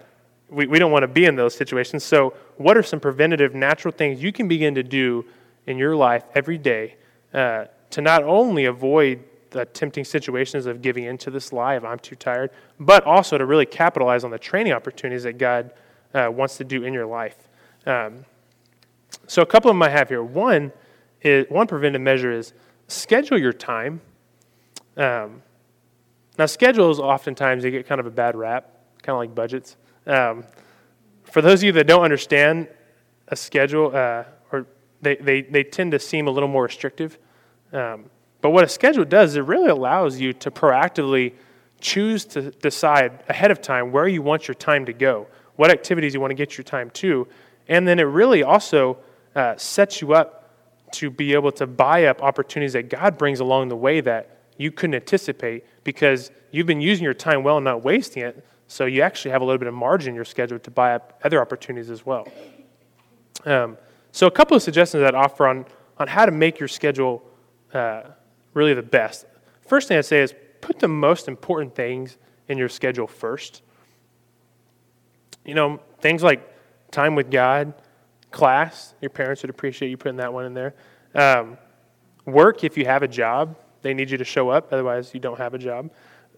[0.50, 2.04] we, we don't want to be in those situations.
[2.04, 5.26] So, what are some preventative natural things you can begin to do
[5.66, 6.98] in your life every day
[7.34, 12.00] uh, to not only avoid the tempting situations of giving into this lie of I'm
[12.00, 15.72] too tired, but also to really capitalize on the training opportunities that God
[16.14, 17.48] uh, wants to do in your life.
[17.86, 18.26] Um,
[19.28, 20.24] so a couple of them I have here.
[20.24, 20.72] One
[21.22, 22.54] is one preventive measure is
[22.88, 24.02] schedule your time.
[24.98, 25.42] Um,
[26.38, 28.72] now schedules oftentimes they get kind of a bad rap,
[29.04, 29.76] kind of like budgets.
[30.08, 30.46] Um,
[31.24, 32.68] for those of you that don't understand
[33.28, 34.66] a schedule, uh, or
[35.02, 37.18] they, they, they tend to seem a little more restrictive.
[37.74, 38.06] Um,
[38.42, 41.34] but what a schedule does, it really allows you to proactively
[41.80, 46.14] choose to decide ahead of time where you want your time to go, what activities
[46.14, 47.28] you want to get your time to,
[47.68, 48.98] and then it really also
[49.36, 50.38] uh, sets you up
[50.92, 54.72] to be able to buy up opportunities that God brings along the way that you
[54.72, 58.46] couldn't anticipate because you've been using your time well and not wasting it.
[58.68, 61.20] So you actually have a little bit of margin in your schedule to buy up
[61.24, 62.28] other opportunities as well.
[63.46, 63.78] Um,
[64.12, 65.66] so a couple of suggestions that I'd offer on,
[65.98, 67.24] on how to make your schedule
[67.74, 68.04] uh,
[68.54, 69.26] really the best.
[69.68, 73.62] First thing I'd say is put the most important things in your schedule first.
[75.46, 76.48] You know, things like
[76.92, 77.74] time with God,
[78.30, 80.76] class, your parents would appreciate you putting that one in there.
[81.16, 81.58] Um,
[82.26, 85.38] work, if you have a job, they need you to show up, otherwise, you don't
[85.38, 85.90] have a job.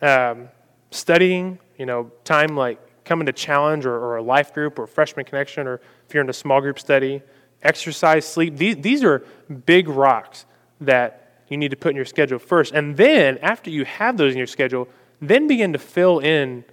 [0.02, 0.50] Um,
[0.92, 5.26] studying, you know, time like coming to challenge or, or, a life group or freshman
[5.26, 7.22] connection, or if you're in a small group study,
[7.62, 8.58] exercise, sleep.
[8.58, 9.26] These, these are
[9.66, 10.46] big rocks
[10.82, 11.23] that
[11.54, 12.74] you need to put in your schedule first.
[12.74, 14.90] And then, after you have those in your schedule,
[15.22, 16.66] then begin to fill in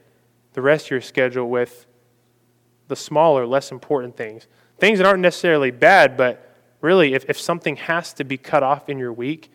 [0.54, 1.86] the rest of your schedule with
[2.88, 4.46] the smaller, less important things.
[4.78, 8.88] Things that aren't necessarily bad, but really, if, if something has to be cut off
[8.88, 9.52] in your week,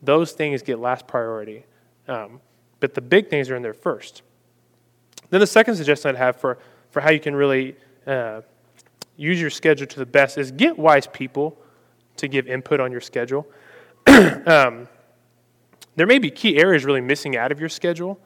[0.00, 1.66] those things get last priority.
[2.06, 2.40] Um,
[2.78, 4.22] but the big things are in there first.
[5.30, 6.58] Then the second suggestion I'd have for,
[6.90, 7.74] for how you can really
[8.06, 8.42] uh,
[9.16, 11.58] use your schedule to the best is get wise people
[12.16, 13.46] to give input on your schedule.
[14.46, 14.88] um,
[15.96, 18.18] there may be key areas really missing out of your schedule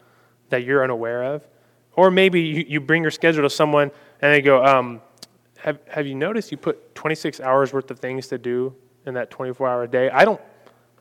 [0.51, 1.47] that you're unaware of.
[1.95, 3.91] Or maybe you, you bring your schedule to someone
[4.21, 5.01] and they go, um,
[5.59, 8.75] have, have you noticed you put 26 hours worth of things to do
[9.07, 10.11] in that 24 hour day?
[10.11, 10.41] I don't,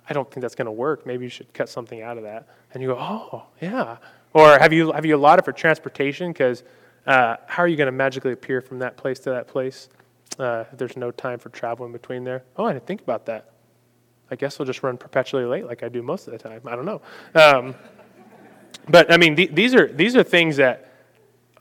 [0.09, 1.05] I don't think that's going to work.
[1.05, 2.47] Maybe you should cut something out of that.
[2.73, 3.97] And you go, oh, yeah.
[4.33, 6.31] Or have you, have you allotted for transportation?
[6.31, 6.63] Because
[7.05, 9.89] uh, how are you going to magically appear from that place to that place
[10.39, 12.43] uh, if there's no time for travel in between there?
[12.57, 13.49] Oh, I didn't think about that.
[14.31, 16.61] I guess we'll just run perpetually late like I do most of the time.
[16.65, 17.01] I don't know.
[17.35, 17.75] Um,
[18.89, 20.93] but I mean, th- these are these are things that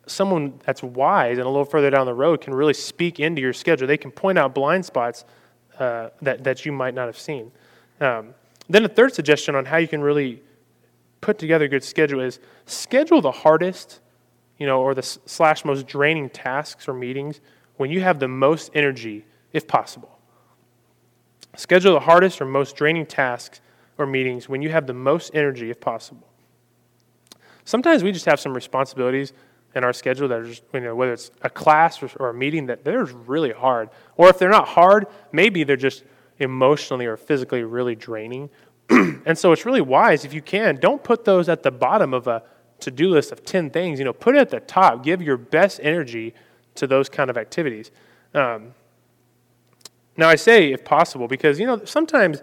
[0.06, 3.52] someone that's wise and a little further down the road can really speak into your
[3.52, 3.86] schedule.
[3.86, 5.24] They can point out blind spots
[5.78, 7.50] uh, that that you might not have seen.
[8.00, 8.34] Um,
[8.68, 10.42] then a third suggestion on how you can really
[11.20, 14.00] put together a good schedule is schedule the hardest,
[14.58, 17.40] you know, or the slash most draining tasks or meetings
[17.76, 20.19] when you have the most energy, if possible.
[21.56, 23.60] Schedule the hardest or most draining tasks
[23.98, 26.26] or meetings when you have the most energy, if possible.
[27.64, 29.32] Sometimes we just have some responsibilities
[29.74, 32.34] in our schedule that are just, you know, whether it's a class or, or a
[32.34, 33.90] meeting that they're really hard.
[34.16, 36.04] Or if they're not hard, maybe they're just
[36.38, 38.50] emotionally or physically really draining.
[38.90, 42.26] and so it's really wise if you can, don't put those at the bottom of
[42.26, 42.42] a
[42.80, 43.98] to do list of 10 things.
[43.98, 45.04] You know, put it at the top.
[45.04, 46.34] Give your best energy
[46.76, 47.90] to those kind of activities.
[48.34, 48.74] Um,
[50.16, 52.42] now, I say if possible because, you know, sometimes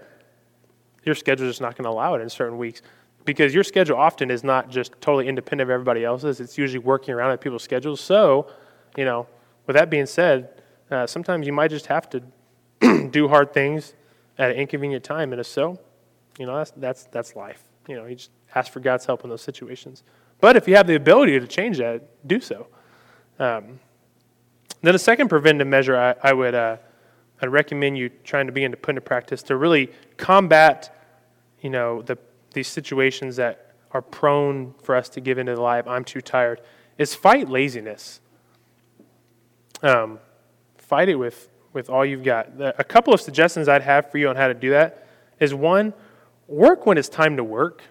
[1.04, 2.82] your schedule is just not going to allow it in certain weeks
[3.26, 6.40] because your schedule often is not just totally independent of everybody else's.
[6.40, 8.00] It's usually working around people's schedules.
[8.00, 8.48] So,
[8.96, 9.28] you know,
[9.66, 12.24] with that being said, uh, sometimes you might just have to
[13.10, 13.94] do hard things
[14.38, 15.34] at an inconvenient time.
[15.34, 15.80] And if so,
[16.40, 17.64] you know, that's, that's, that's life.
[17.88, 20.04] You know, you just ask for God's help in those situations.
[20.40, 22.68] But if you have the ability to change that, do so.
[23.40, 23.80] Um,
[24.82, 26.78] then a second preventive measure I, I would uh,
[27.42, 30.96] I'd recommend you trying to begin to put into practice to really combat,
[31.62, 32.18] you know, the
[32.58, 36.22] these situations that are prone for us to give into the lie of I'm too
[36.22, 36.62] tired
[36.98, 38.20] is fight laziness.
[39.84, 40.20] Um,
[40.78, 42.50] fight it with, with all you've got.
[42.60, 45.08] A couple of suggestions I'd have for you on how to do that
[45.40, 45.94] is one,
[46.48, 47.84] work when it's time to work,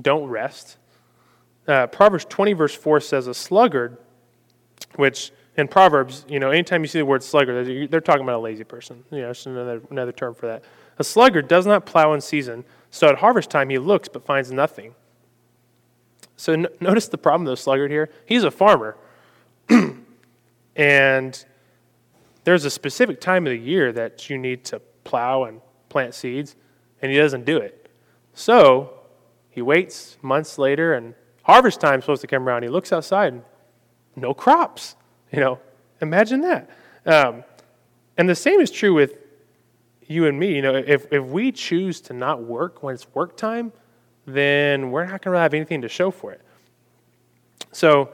[0.00, 0.76] don't rest.
[1.66, 3.98] Uh, Proverbs 20, verse 4 says, A sluggard,
[4.94, 8.40] which in Proverbs, you know, anytime you see the word sluggard, they're talking about a
[8.40, 9.04] lazy person.
[9.10, 10.64] You know, it's another, another term for that.
[10.98, 14.52] A sluggard does not plow in season, so at harvest time, he looks but finds
[14.52, 14.94] nothing.
[16.36, 18.10] So n- notice the problem, of the sluggard here.
[18.26, 18.96] He's a farmer.
[20.76, 21.44] and
[22.44, 26.56] there's a specific time of the year that you need to plow and plant seeds,
[27.02, 27.90] and he doesn't do it.
[28.34, 28.92] So
[29.50, 32.62] he waits months later, and harvest time is supposed to come around.
[32.62, 33.42] He looks outside, and
[34.16, 34.96] no crops.
[35.32, 35.58] You know,
[36.00, 36.70] imagine that.
[37.06, 37.44] Um,
[38.16, 39.14] and the same is true with
[40.06, 43.36] you and me, you know, if, if we choose to not work when it's work
[43.36, 43.72] time,
[44.26, 46.40] then we're not going to have anything to show for it.
[47.70, 48.10] So,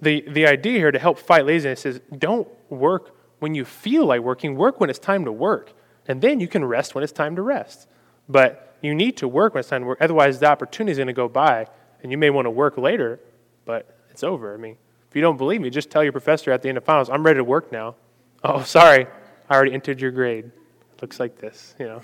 [0.00, 4.20] the, the idea here to help fight laziness is don't work when you feel like
[4.20, 5.72] working, work when it's time to work.
[6.06, 7.88] And then you can rest when it's time to rest.
[8.28, 9.98] But you need to work when it's time to work.
[10.00, 11.66] Otherwise, the opportunity is going to go by,
[12.02, 13.18] and you may want to work later,
[13.64, 14.54] but it's over.
[14.54, 14.76] I mean,
[15.14, 17.24] if you don't believe me, just tell your professor at the end of finals, I'm
[17.24, 17.94] ready to work now.
[18.42, 19.06] Oh, sorry,
[19.48, 22.02] I already entered your grade It looks like this, you know.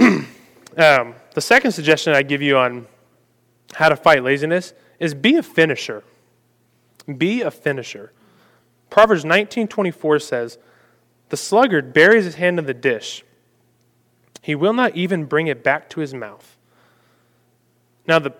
[0.76, 2.88] um, the second suggestion I give you on
[3.74, 6.02] how to fight laziness is be a finisher.
[7.16, 8.12] Be a finisher.
[8.90, 10.58] Proverbs 19:24 says,
[11.28, 13.24] "The sluggard buries his hand in the dish.
[14.40, 16.56] He will not even bring it back to his mouth."
[18.08, 18.32] Now the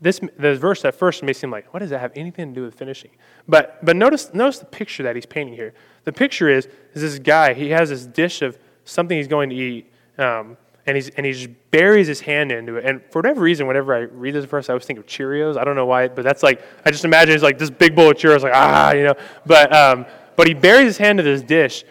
[0.00, 2.64] this the verse at first may seem like, what does that have anything to do
[2.64, 3.10] with finishing?
[3.48, 5.72] But but notice notice the picture that he's painting here.
[6.04, 7.54] The picture is is this guy.
[7.54, 10.56] He has this dish of something he's going to eat, um,
[10.86, 12.84] and he's and he just buries his hand into it.
[12.84, 15.56] And for whatever reason, whenever I read this verse, I always think of Cheerios.
[15.56, 18.10] I don't know why, but that's like I just imagine it's like this big bowl
[18.10, 19.14] of Cheerios, like ah, you know.
[19.46, 20.04] But um,
[20.36, 21.84] but he buries his hand into this dish,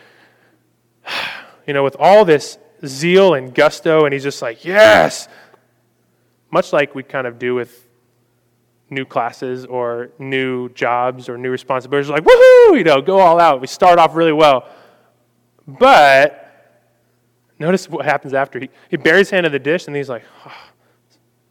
[1.68, 5.28] you know, with all this zeal and gusto, and he's just like yes,
[6.52, 7.86] much like we kind of do with
[8.89, 12.10] new classes or new jobs or new responsibilities.
[12.10, 13.62] Like, woohoo, you know, go all out.
[13.62, 14.67] We start off really well.
[15.67, 16.45] But
[17.58, 18.60] notice what happens after.
[18.60, 20.24] He, he buries his hand in the dish and he's like,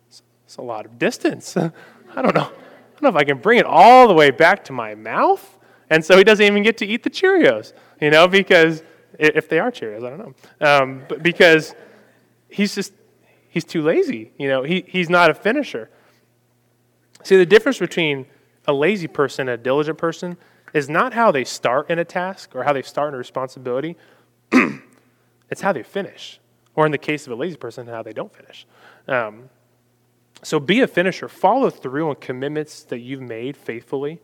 [0.09, 1.57] it's, it's a lot of distance.
[2.17, 2.43] I don't know.
[2.43, 5.59] I don't know if I can bring it all the way back to my mouth.
[5.91, 8.83] And so he doesn't even get to eat the Cheerios, you know, because
[9.19, 10.35] if they are Cheerios, I don't know.
[10.61, 11.75] Um, but because
[12.49, 12.93] he's just,
[13.49, 14.33] he's too lazy.
[14.39, 15.91] You know, he, he's not a finisher.
[17.25, 18.27] See, the difference between
[18.67, 20.37] a lazy person and a diligent person
[20.75, 23.97] is not how they start in a task or how they start in a responsibility,
[25.51, 26.39] it's how they finish.
[26.75, 28.67] Or in the case of a lazy person, how they don't finish.
[29.09, 29.49] Um,
[30.43, 31.29] so be a finisher.
[31.29, 34.21] Follow through on commitments that you've made faithfully.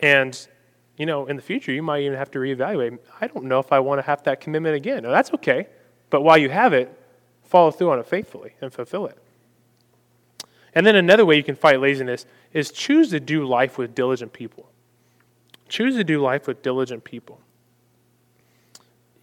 [0.00, 0.48] And,
[0.96, 2.98] you know, in the future, you might even have to reevaluate.
[3.20, 5.02] I don't know if I want to have that commitment again.
[5.02, 5.66] No, that's okay.
[6.08, 6.96] But while you have it,
[7.42, 9.18] follow through on it faithfully and fulfill it.
[10.78, 14.32] And then another way you can fight laziness is choose to do life with diligent
[14.32, 14.70] people.
[15.68, 17.40] Choose to do life with diligent people.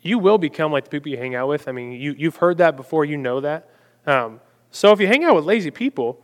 [0.02, 1.70] You will become like the people you hang out with.
[1.70, 3.70] I mean, you, you've heard that before, you know that.
[4.06, 6.20] Um, so if you hang out with lazy people,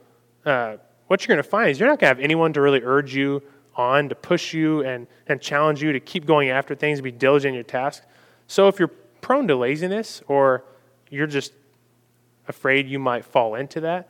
[0.45, 0.75] uh,
[1.07, 3.15] what you're going to find is you're not going to have anyone to really urge
[3.15, 3.41] you
[3.77, 7.09] on, to push you and, and challenge you to keep going after things, to be
[7.09, 8.05] diligent in your tasks.
[8.47, 8.91] So if you're
[9.21, 10.65] prone to laziness or
[11.09, 11.53] you're just
[12.49, 14.09] afraid you might fall into that,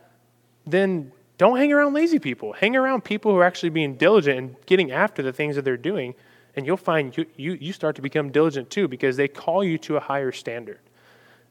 [0.65, 2.53] then don't hang around lazy people.
[2.53, 5.77] Hang around people who are actually being diligent and getting after the things that they're
[5.77, 6.13] doing,
[6.55, 9.77] and you'll find you, you, you start to become diligent too because they call you
[9.79, 10.79] to a higher standard.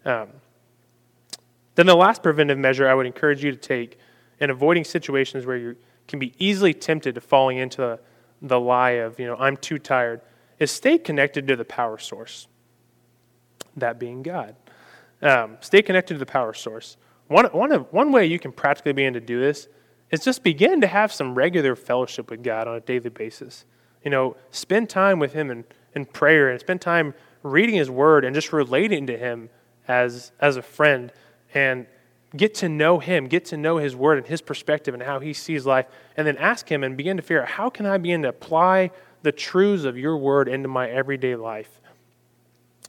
[0.04, 0.28] Um,
[1.74, 3.98] then the last preventive measure I would encourage you to take
[4.38, 5.76] in avoiding situations where you
[6.08, 8.00] can be easily tempted to falling into the,
[8.42, 10.20] the lie of, you know, I'm too tired,
[10.58, 12.48] is stay connected to the power source,
[13.76, 14.56] that being God.
[15.22, 16.96] Um, stay connected to the power source.
[17.30, 19.68] One, one, of, one way you can practically begin to do this
[20.10, 23.66] is just begin to have some regular fellowship with God on a daily basis.
[24.04, 25.64] You know, spend time with Him in,
[25.94, 27.14] in prayer and spend time
[27.44, 29.48] reading His Word and just relating to Him
[29.86, 31.12] as, as a friend
[31.54, 31.86] and
[32.36, 35.32] get to know Him, get to know His Word and His perspective and how He
[35.32, 38.22] sees life, and then ask Him and begin to figure out how can I begin
[38.22, 38.90] to apply
[39.22, 41.80] the truths of Your Word into my everyday life.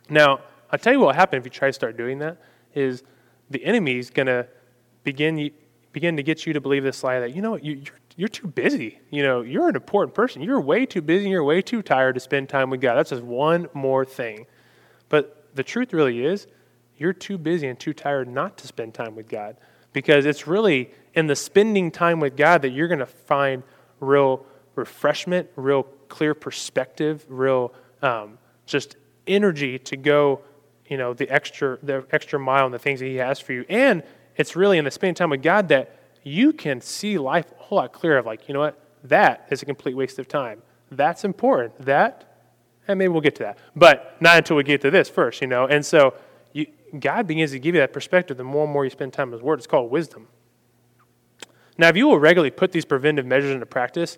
[0.10, 0.40] Now,
[0.72, 2.42] I'll tell you what will happen if you try to start doing that
[2.74, 3.04] is
[3.52, 4.48] the enemy is going to
[5.04, 5.52] begin
[5.92, 8.48] begin to get you to believe this lie that you know you, you're you're too
[8.48, 9.00] busy.
[9.10, 10.42] You know, you're an important person.
[10.42, 11.26] You're way too busy.
[11.26, 12.96] And you're way too tired to spend time with God.
[12.96, 14.46] That's just one more thing.
[15.10, 16.48] But the truth really is,
[16.98, 19.58] you're too busy and too tired not to spend time with God
[19.92, 23.64] because it's really in the spending time with God that you're going to find
[24.00, 30.42] real refreshment, real clear perspective, real um, just energy to go
[30.92, 33.66] you know, the extra, the extra mile and the things that He has for you.
[33.70, 34.04] And
[34.36, 37.78] it's really in the spending time with God that you can see life a whole
[37.78, 40.62] lot clearer of like, you know what, that is a complete waste of time.
[40.92, 41.86] That's important.
[41.86, 42.50] That,
[42.90, 43.58] and maybe we'll get to that.
[43.74, 45.66] But not until we get to this first, you know.
[45.66, 46.14] And so
[46.52, 46.68] you,
[47.00, 49.34] God begins to give you that perspective the more and more you spend time in
[49.34, 49.60] His Word.
[49.60, 50.28] It's called wisdom.
[51.78, 54.18] Now, if you will regularly put these preventive measures into practice,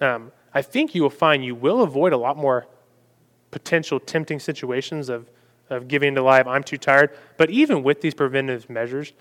[0.00, 2.66] um, I think you will find you will avoid a lot more
[3.50, 5.30] potential tempting situations of
[5.70, 6.46] of giving to life.
[6.46, 7.16] I'm too tired.
[7.36, 9.12] But even with these preventive measures,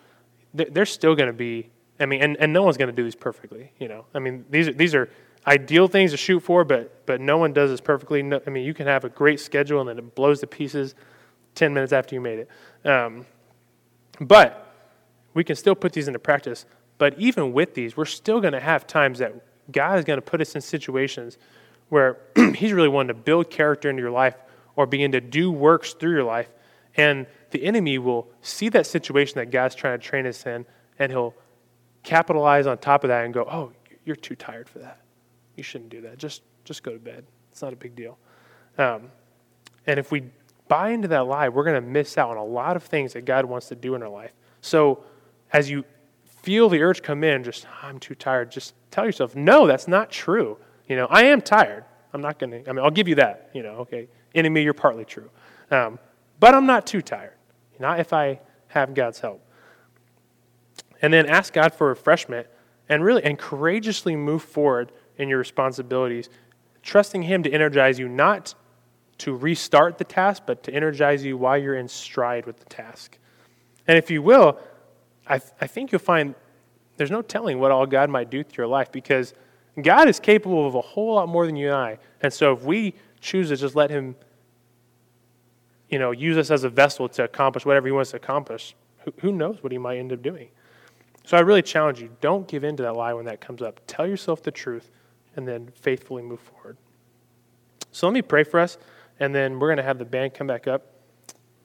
[0.53, 1.69] they're still going to be.
[1.99, 3.71] I mean, and, and no one's going to do these perfectly.
[3.79, 5.09] You know, I mean, these are these are
[5.45, 8.21] ideal things to shoot for, but but no one does this perfectly.
[8.21, 10.95] No, I mean, you can have a great schedule and then it blows to pieces
[11.55, 12.87] ten minutes after you made it.
[12.87, 13.25] Um,
[14.19, 14.73] but
[15.33, 16.65] we can still put these into practice.
[16.97, 19.33] But even with these, we're still going to have times that
[19.71, 21.37] God is going to put us in situations
[21.89, 22.17] where
[22.55, 24.35] He's really wanting to build character into your life
[24.77, 26.49] or begin to do works through your life.
[26.95, 30.65] And the enemy will see that situation that God's trying to train us in,
[30.97, 31.35] and he'll
[32.03, 33.73] capitalize on top of that and go, Oh,
[34.05, 35.01] you're too tired for that.
[35.57, 36.17] You shouldn't do that.
[36.17, 37.25] Just, just go to bed.
[37.51, 38.17] It's not a big deal.
[38.77, 39.11] Um,
[39.85, 40.23] and if we
[40.67, 43.25] buy into that lie, we're going to miss out on a lot of things that
[43.25, 44.31] God wants to do in our life.
[44.61, 45.03] So
[45.51, 45.83] as you
[46.25, 50.11] feel the urge come in, just, I'm too tired, just tell yourself, no, that's not
[50.11, 50.57] true.
[50.87, 51.83] You know, I am tired.
[52.13, 54.07] I'm not going to, I mean, I'll give you that, you know, okay.
[54.37, 55.29] Enemy, you're partly true.
[55.71, 55.99] Um,
[56.39, 57.33] but I'm not too tired,
[57.79, 59.43] not if I have God's help.
[61.01, 62.47] And then ask God for refreshment
[62.89, 66.29] and really and courageously move forward in your responsibilities,
[66.83, 68.55] trusting Him to energize you not
[69.19, 73.17] to restart the task, but to energize you while you're in stride with the task.
[73.87, 74.59] And if you will,
[75.25, 76.35] I, th- I think you'll find
[76.97, 79.33] there's no telling what all God might do through your life because
[79.81, 81.99] God is capable of a whole lot more than you and I.
[82.21, 84.15] And so if we choose to just let Him,
[85.89, 89.13] you know, use us as a vessel to accomplish whatever He wants to accomplish, who,
[89.19, 90.49] who knows what He might end up doing.
[91.23, 93.81] So I really challenge you don't give in to that lie when that comes up.
[93.87, 94.89] Tell yourself the truth
[95.35, 96.77] and then faithfully move forward.
[97.91, 98.77] So let me pray for us,
[99.19, 100.85] and then we're going to have the band come back up.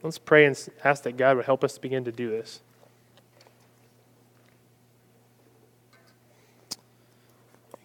[0.01, 2.61] Let's pray and ask that God would help us begin to do this.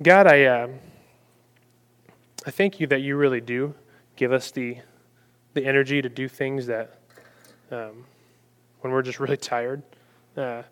[0.00, 0.68] God, I, uh,
[2.46, 3.74] I thank you that you really do
[4.16, 4.78] give us the,
[5.58, 6.98] the energy to do things that
[7.70, 8.04] um,
[8.80, 9.82] when we're just really tired.
[10.36, 10.62] Uh,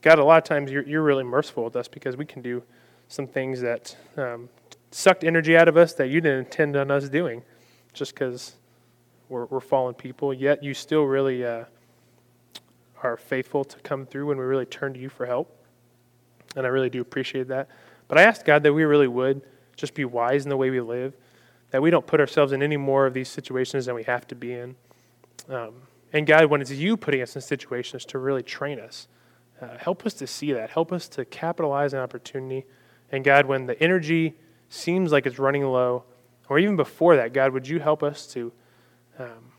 [0.00, 2.62] God, a lot of times you're, you're really merciful with us because we can do
[3.08, 4.48] some things that um,
[4.90, 7.42] sucked energy out of us that you didn't intend on us doing
[7.92, 8.56] just because
[9.28, 10.34] we're, we're fallen people.
[10.34, 11.64] Yet you still really uh,
[13.02, 15.56] are faithful to come through when we really turn to you for help.
[16.56, 17.68] And I really do appreciate that.
[18.08, 19.42] But I ask God that we really would
[19.76, 21.14] just be wise in the way we live,
[21.72, 24.34] that we don't put ourselves in any more of these situations than we have to
[24.34, 24.76] be in.
[25.48, 25.74] Um,
[26.12, 29.08] and God, when it's you putting us in situations to really train us,
[29.60, 30.70] uh, help us to see that.
[30.70, 32.66] Help us to capitalize on opportunity.
[33.10, 34.34] And God, when the energy
[34.68, 36.04] seems like it's running low,
[36.48, 38.52] or even before that, God, would you help us to
[39.18, 39.52] um,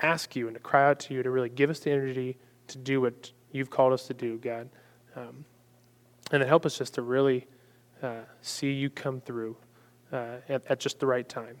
[0.00, 2.78] ask you and to cry out to you to really give us the energy to
[2.78, 4.68] do what you've called us to do, God?
[5.14, 5.44] Um,
[6.32, 7.46] and then help us just to really
[8.02, 9.56] uh, see you come through
[10.12, 11.58] uh, at, at, just the right time.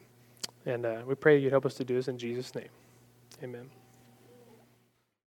[0.66, 2.68] And uh, we pray you'd help us to do this in Jesus' name.
[3.42, 3.70] Amen.